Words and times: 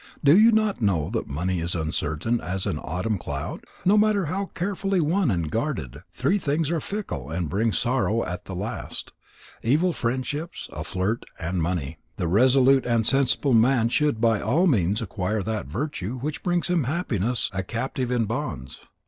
Do 0.23 0.35
you 0.35 0.51
not 0.51 0.81
know 0.81 1.11
that 1.11 1.27
money 1.27 1.59
is 1.59 1.75
uncertain 1.75 2.41
as 2.41 2.65
an 2.65 2.79
autumn 2.79 3.19
cloud? 3.19 3.63
No 3.85 3.99
matter 3.99 4.25
how 4.25 4.47
carefully 4.55 4.99
won 4.99 5.29
and 5.29 5.51
guarded, 5.51 6.01
three 6.11 6.39
things 6.39 6.71
are 6.71 6.79
fickle 6.79 7.29
and 7.29 7.47
bring 7.47 7.71
sorrow 7.71 8.25
at 8.25 8.45
the 8.45 8.55
last: 8.55 9.13
evil 9.61 9.93
friendships, 9.93 10.67
a 10.73 10.83
flirt, 10.83 11.23
and 11.37 11.61
money. 11.61 11.99
The 12.17 12.27
resolute 12.27 12.87
and 12.87 13.05
sensible 13.05 13.53
man 13.53 13.89
should 13.89 14.19
by 14.19 14.41
all 14.41 14.65
means 14.65 15.03
acquire 15.03 15.43
that 15.43 15.67
virtue 15.67 16.17
which 16.17 16.41
brings 16.41 16.67
him 16.67 16.85
Happiness 16.85 17.51
a 17.53 17.61
captive 17.61 18.09
in 18.09 18.25
bonds." 18.25 18.79